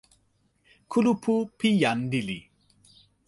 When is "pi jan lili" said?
1.57-2.39